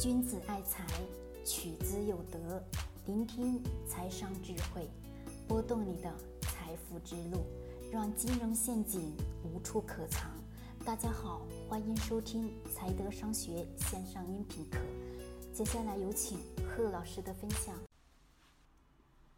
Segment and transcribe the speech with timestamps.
[0.00, 0.84] 君子爱财，
[1.44, 2.60] 取之有德。
[3.06, 4.90] 聆听财商智慧，
[5.46, 7.46] 拨动你的财富之路，
[7.92, 10.32] 让金融陷阱无处可藏。
[10.84, 14.78] 大家好，欢迎收听财德商学线上音频课。
[15.52, 17.72] 接下来有请贺老师的分享。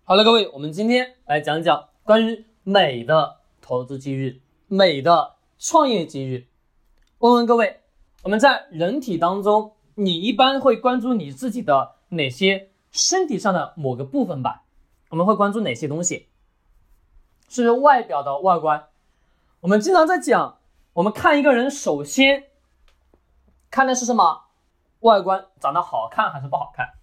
[0.04, 6.48] 好了，各位，我们今天来讲讲关于美的投资机遇、美的创业机遇。
[7.18, 7.82] 问问各位，
[8.22, 9.75] 我们在人体当中。
[9.98, 14.64] 你一般会关注你自己的哪些身体上的某个部分吧？
[15.08, 16.28] 我们会关注哪些东西？
[17.48, 18.88] 是外表的外观。
[19.60, 20.58] 我们经常在讲，
[20.92, 22.44] 我们看一个人，首先
[23.70, 24.42] 看的是什么？
[25.00, 26.94] 外观长得好看还是不好看？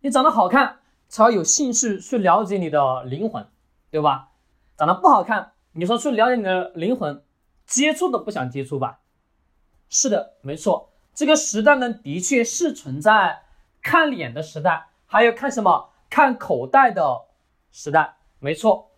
[0.00, 3.46] 你长得好看，才有兴趣去了解你的灵魂，
[3.90, 4.30] 对吧？
[4.78, 7.22] 长得不好看，你说去了解你的灵魂，
[7.66, 9.00] 接触都不想接触吧？
[9.90, 10.91] 是的，没错。
[11.14, 13.42] 这个时代呢，的确是存在
[13.82, 17.26] 看脸的时代，还有看什么看口袋的
[17.70, 18.90] 时代，没错。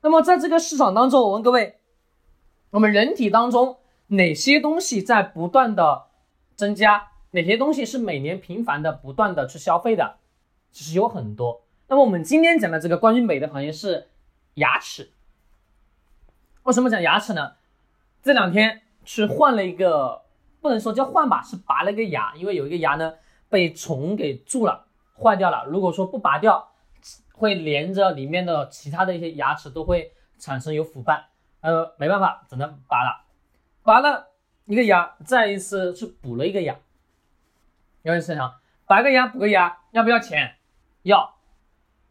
[0.00, 1.80] 那么在这个市场当中，我问各位，
[2.70, 6.06] 我们人体当中哪些东西在不断的
[6.54, 7.08] 增加？
[7.32, 10.18] 哪些东西是每年频繁的不断的去消费的？
[10.70, 11.64] 其实有很多。
[11.88, 14.08] 那么我们今天讲的这个关于美的行业是
[14.54, 15.10] 牙齿。
[16.62, 17.54] 为什么讲牙齿呢？
[18.22, 20.25] 这两天去换了一个。
[20.66, 23.14] 不能说叫换吧，是拔了个牙，因为有一个牙呢
[23.48, 25.64] 被虫给蛀了，坏掉了。
[25.66, 26.72] 如果说不拔掉，
[27.34, 31.28] 会连着里面的其他的一些牙齿都会产生有腐败，
[31.60, 33.24] 呃，没办法，只能拔了。
[33.84, 34.26] 拔了
[34.64, 36.74] 一个牙，再一次去补了一个牙。
[38.02, 40.56] 有人想想，拔个牙补个牙要不要钱？
[41.02, 41.36] 要。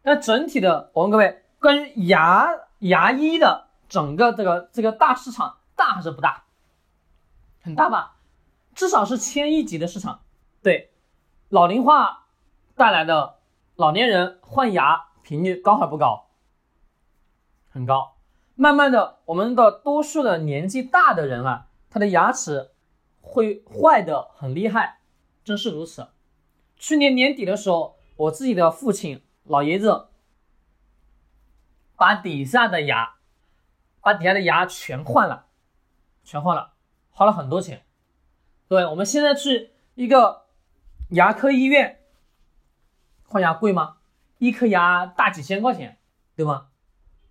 [0.02, 2.48] 那整体的，我问各位，关于牙
[2.78, 6.44] 牙医的整个这个这个大市场大还是不大？
[7.62, 8.15] 很大吧？
[8.76, 10.20] 至少是千亿级的市场，
[10.62, 10.92] 对，
[11.48, 12.26] 老龄化
[12.76, 13.38] 带来的
[13.74, 16.28] 老年人换牙频率高还不高？
[17.70, 18.16] 很高。
[18.54, 22.72] 慢慢的，我们的多数的年纪大的人啊，他的牙齿
[23.22, 25.00] 会坏的很厉害，
[25.42, 26.08] 真是如此。
[26.76, 30.08] 去年年底的时候，我自己的父亲老爷子
[31.96, 33.14] 把底下的牙，
[34.02, 35.46] 把底下的牙全换了，
[36.22, 36.74] 全换了，
[37.10, 37.85] 花了很多钱。
[38.68, 40.46] 对，我们现在去一个
[41.10, 42.00] 牙科医院
[43.24, 43.98] 换牙贵吗？
[44.38, 45.98] 一颗牙大几千块钱，
[46.34, 46.68] 对吗？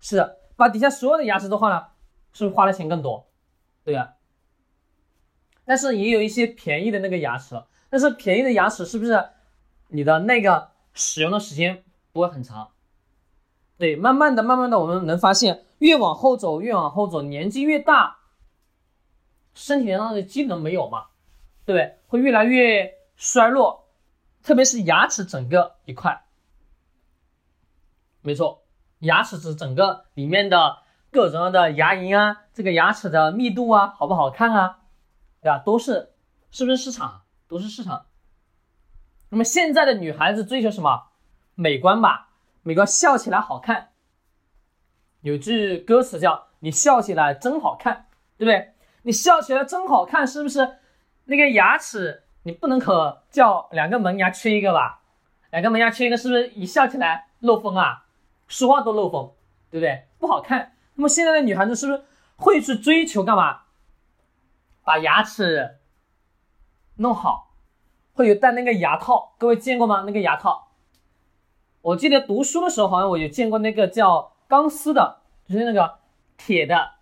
[0.00, 1.92] 是的，把底下所有的牙齿都换了，
[2.32, 3.28] 是不是花的钱更多？
[3.84, 4.14] 对呀。
[5.64, 9.30] 但是也有一些便宜的那个牙齿，但是便宜的牙齿是不是
[9.88, 12.70] 你的那个使用的时间不会很长？
[13.76, 18.18] 对，慢慢的、慢慢的，我们能发现，越往后走，越往后走，年纪越大，
[19.54, 21.08] 身体上的机能没有嘛？
[21.66, 21.98] 对不对？
[22.06, 23.88] 会越来越衰弱，
[24.42, 26.24] 特别是牙齿整个一块。
[28.22, 28.62] 没错，
[29.00, 30.78] 牙齿是整个里面的
[31.10, 34.78] 各种各样的牙龈啊，这个牙齿的密度啊，好不好看啊？
[35.42, 35.58] 对吧？
[35.58, 36.14] 都是，
[36.50, 37.22] 是不是市场？
[37.48, 38.06] 都是市场。
[39.28, 41.08] 那么现在的女孩子追求什么？
[41.54, 42.30] 美观吧，
[42.62, 43.90] 美观，笑起来好看。
[45.22, 48.06] 有句歌词叫“你笑起来真好看”，
[48.38, 48.74] 对不对？
[49.02, 50.78] 你笑起来真好看，是不是？
[51.26, 55.02] 那个牙齿，你不能可叫两个门牙缺一个吧？
[55.50, 58.06] 两个门牙缺一个，是不是一笑起来漏风啊？
[58.46, 59.32] 说话都漏风，
[59.70, 60.06] 对不对？
[60.18, 60.76] 不好看。
[60.94, 62.04] 那么现在的女孩子是不是
[62.36, 63.62] 会去追求干嘛？
[64.84, 65.78] 把牙齿
[66.96, 67.54] 弄好，
[68.14, 69.34] 会有戴那个牙套。
[69.38, 70.04] 各位见过吗？
[70.06, 70.68] 那个牙套，
[71.82, 75.98] 我记得读书的时候好像我有见过那个叫钢丝的，就是那个
[76.36, 76.92] 铁的，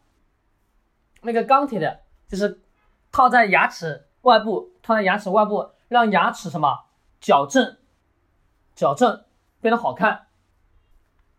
[1.21, 2.63] 那个钢铁的，就是
[3.13, 4.07] 套在牙齿。
[4.25, 6.87] 外部套在牙齿外部，让牙齿什么
[7.21, 7.77] 矫正，
[8.75, 9.25] 矫正
[9.61, 10.27] 变得好看。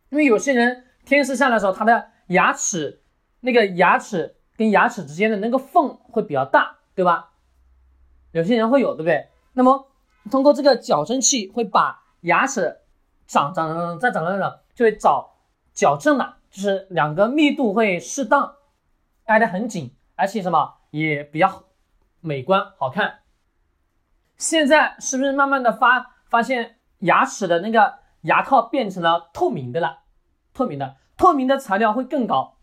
[0.09, 3.01] 因为有些人天生下来的时候，他的牙齿
[3.41, 7.31] 那个牙齿跟牙齿之间的那个缝会比较大，对吧？
[8.31, 9.29] 有些人会有，对不对？
[9.53, 9.87] 那么
[10.31, 12.81] 通过这个矫正器会把牙齿
[13.27, 15.35] 长长长再长长长，就会找
[15.73, 18.55] 矫正了，就是两个密度会适当
[19.25, 21.64] 挨得很紧，而且什么也比较。
[22.25, 23.19] 美观好看，
[24.35, 29.99] 现在是不是慢慢的发发现牙齿的那个牙套变成了透明的了？
[30.51, 32.57] 透明的，透明的材料会更高。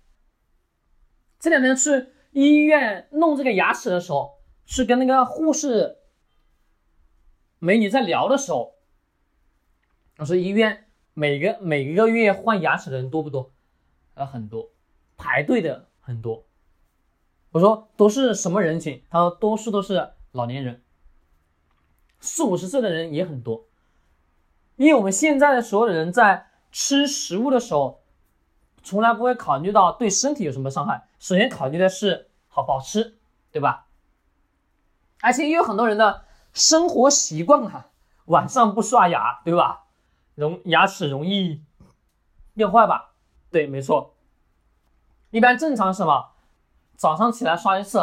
[1.39, 5.99] 这两天去医院弄这个牙齿的时候，是跟那个护士
[7.61, 8.75] 美女在聊的时候，
[10.19, 13.53] 我说医院每个每个月换牙齿的人多不多？
[14.15, 14.71] 呃，很多，
[15.17, 16.45] 排队的很多。
[17.53, 19.03] 我说都是什么人群？
[19.09, 20.83] 他说多数都是老年人，
[22.19, 23.67] 四五十岁的人也很多。
[24.77, 28.03] 因为我们现在的所有人在吃食物的时候，
[28.83, 33.19] 从来不会考虑到对身体有什么伤害，首先考虑的是好不好吃，
[33.53, 33.87] 对吧？
[35.21, 37.91] 而且也有很多人的生活习惯啊，
[38.25, 39.85] 晚上不刷牙，对吧？
[40.35, 41.63] 容牙齿容易
[42.55, 43.13] 变坏吧？
[43.51, 44.15] 对，没错。
[45.31, 46.32] 一般正常是什么？
[46.97, 47.99] 早上起来刷一次，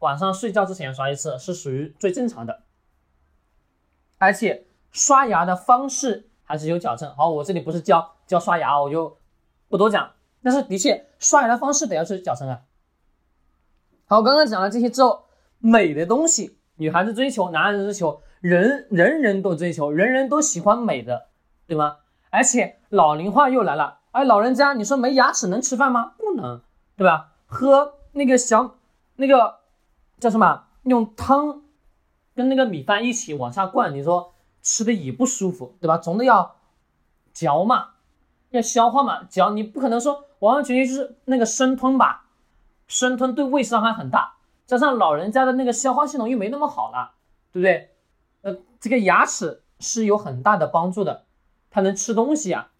[0.00, 2.62] 晚上睡觉之前刷一次，是属于最正常的。
[4.18, 7.14] 而且刷牙的方式还是有矫正。
[7.14, 9.16] 好，我这里不是教教刷牙，我就
[9.68, 10.12] 不多讲。
[10.42, 12.62] 但是的确，刷牙的方式得要去矫正啊。
[14.06, 15.26] 好，刚刚讲了这些之后，
[15.58, 21.28] 美的东西，女孩子追求，男孩子追求，人人人都追求，人人都喜欢美的，
[21.66, 21.98] 对吗？
[22.30, 24.00] 而且老龄化又来了。
[24.12, 26.14] 哎，老人家，你说没牙齿能吃饭吗？
[26.18, 26.60] 不能，
[26.96, 27.32] 对吧？
[27.46, 28.76] 喝那个小
[29.16, 29.60] 那个
[30.18, 30.64] 叫什么？
[30.84, 31.62] 用汤
[32.34, 35.98] 跟那个米饭一起往下灌，你说吃的也不舒服，对吧？
[35.98, 36.56] 总得要
[37.34, 37.90] 嚼嘛，
[38.48, 42.24] 要消化嘛，嚼你不可能说完完全全就是那个生吞吧？
[42.88, 44.36] 生吞对胃伤害很大，
[44.66, 47.12] 加上老人家的那个消化系统又没那么好了，
[47.52, 47.90] 对不对？
[48.40, 51.26] 呃，这个牙齿是有很大的帮助的，
[51.70, 52.70] 它能吃东西啊。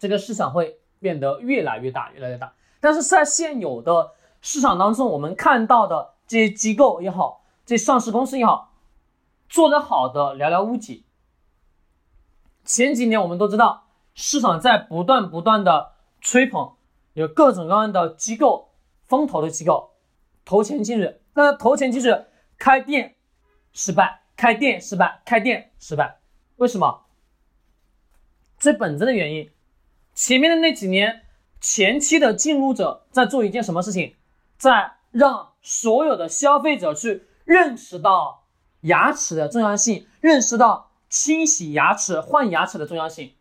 [0.00, 2.52] 这个市场会变得越来越大，越来越大。
[2.86, 8.74] 但是在现有的市场当中，我们看到的这些机构也好，这上市公司也好，
[9.48, 11.04] 做得好的寥寥无几。
[12.64, 16.74] 前几年我们都知道，市场在不断不断的吹捧，
[17.14, 18.68] 有各种各样的机构、
[19.08, 19.90] 风投的机构
[20.44, 21.16] 投钱进去。
[21.34, 22.16] 那投钱进去，
[22.56, 23.16] 开店
[23.72, 26.20] 失败，开店失败，开店失败，
[26.54, 27.02] 为什么？
[28.56, 29.50] 最本质的原因。
[30.14, 31.25] 前面的那几年，
[31.60, 34.14] 前期的进入者在做一件什么事情，
[34.58, 38.44] 在让所有的消费者去认识到
[38.82, 43.32] 牙齿的重要性，认识到清洗牙齿、换牙齿的重要性。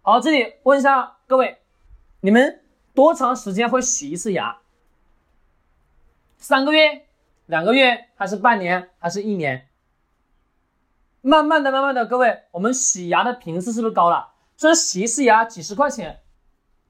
[0.00, 1.58] 好，这里问一下各位，
[2.20, 2.62] 你们
[2.94, 4.58] 多长时间会洗一次牙？
[6.38, 7.06] 三个月、
[7.46, 9.68] 两个月，还是半年，还是一年？
[11.20, 14.30] 慢慢的、慢慢的，各位，我们洗牙的频次是不是高了？
[14.56, 16.21] 这洗一次牙几十块钱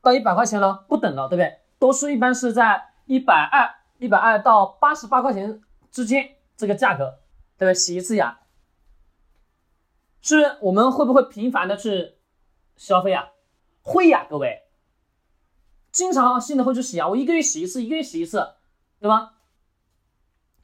[0.03, 1.61] 到一百块钱了，不等了，对不对？
[1.79, 5.63] 多数一般是在一百二、一百二到八十八块钱
[5.93, 7.21] 之间这个价格，
[7.57, 7.75] 对不对？
[7.75, 8.41] 洗一次牙，
[10.21, 10.59] 是不是？
[10.63, 12.17] 我们会不会频繁的去
[12.77, 13.29] 消费啊？
[13.81, 14.65] 会呀，各位，
[15.93, 18.55] 经常性的会去洗牙，我一个月洗一次，一个月洗一次，
[18.99, 19.35] 对吧？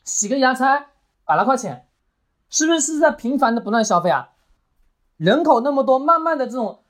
[0.02, 0.88] 洗个牙才
[1.25, 1.88] 百来块钱，
[2.50, 4.31] 是不是是在频繁的不断消费啊？
[5.17, 6.82] 人口那么多，慢慢的这种。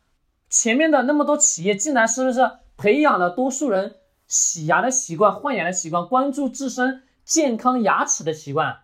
[0.49, 2.41] 前面的那么多企业进来，是不是
[2.77, 3.97] 培养了多数人
[4.27, 8.81] 洗牙的习惯、换牙的习惯、关注自身健康牙齿的习惯？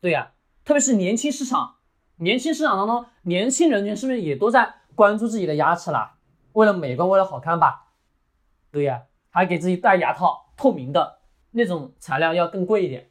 [0.00, 0.32] 对呀，
[0.64, 1.76] 特别是年轻市场，
[2.16, 6.14] 年轻市场当中，年轻人群是不是也都在关注自己的牙齿了？
[6.52, 7.92] 为了美观，为了好看吧？
[8.70, 11.20] 对呀，还给自己戴牙套，透明的
[11.52, 13.10] 那种材料要更贵一点。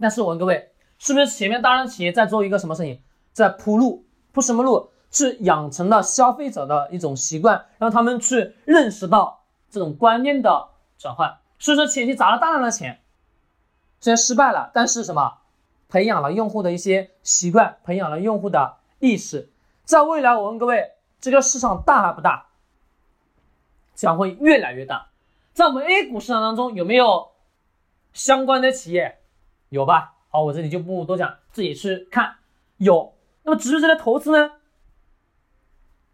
[0.00, 3.02] 但是我问各位，是不是前面大量企业在做一个什么事情，
[3.32, 4.91] 在铺路，铺什么路？
[5.12, 11.38] 是养成了消费者的一种习惯，让他们去认识到这种观念的转换。
[11.60, 13.00] 所以说前期砸了大量的钱，
[14.00, 15.38] 虽然失败了，但是什么？
[15.88, 19.50] 培养了用户的一些习惯，培养了用户的意识。
[19.84, 22.46] 在未来，我问各位，这个市场大还不大？
[23.94, 25.08] 将会越来越大。
[25.52, 27.32] 在我们 A 股市场当中，有没有
[28.14, 29.18] 相关的企业？
[29.68, 30.14] 有吧？
[30.30, 32.36] 好，我这里就不多讲，自己去看。
[32.78, 33.12] 有。
[33.42, 34.52] 那么植入这类投资呢？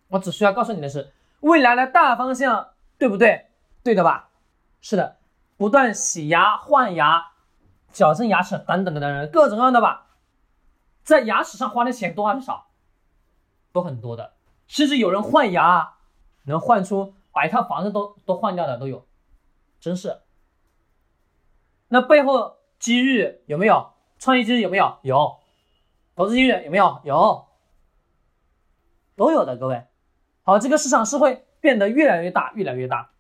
[0.09, 3.47] 我只需要告诉你的是，未来的大方向对不对？
[3.83, 4.31] 对的吧？
[4.81, 5.19] 是的，
[5.57, 7.33] 不断洗牙、换牙、
[7.93, 10.07] 矫正牙齿等等等等各种各样的吧，
[11.03, 12.67] 在牙齿上花的钱多还是少？
[13.73, 14.35] 都很多的，
[14.67, 15.95] 甚至有人换牙
[16.45, 19.07] 能换出把一套房子都都换掉的都有，
[19.81, 20.21] 真是。
[21.89, 23.93] 那背后机遇有没有？
[24.19, 24.99] 创业机遇有没有？
[25.03, 25.39] 有。
[26.17, 27.01] 投资机遇有没有？
[27.05, 27.47] 有，
[29.17, 29.87] 都有的，各位。
[30.49, 33.11] 好，这个市场是会变得越来越大，越来越大。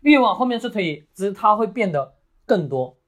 [0.00, 2.98] 越往后面去推，只是它会变得更多，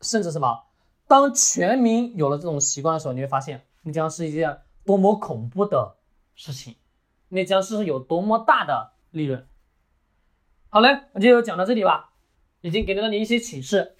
[0.00, 0.64] 甚至什么？
[1.06, 5.98] 当全民有了这种习惯的时候，你会发现，那将是一件多么恐怖的
[6.34, 6.76] 事情，
[7.28, 9.46] 那将是有多么大的利润。
[10.70, 12.12] 好嘞，我就讲到这里吧，
[12.62, 13.96] 已经给了你一些启示，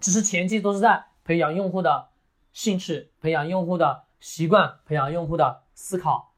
[0.00, 2.08] 只是前期都是在培养用户的
[2.52, 6.32] 兴趣，培养用户的习惯，培养用户的思考。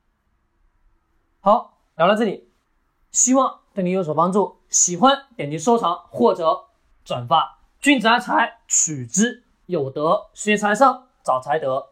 [1.49, 2.47] 好，聊到这里，
[3.11, 4.59] 希望对你有所帮助。
[4.69, 6.67] 喜欢点击收藏或者
[7.07, 7.61] 转发。
[7.81, 11.89] 君子爱财，取之有德，学财上找财德，